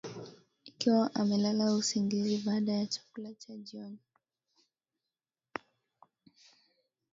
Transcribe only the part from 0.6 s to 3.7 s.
Ikiwa amelala usingizi baada ya chakula cha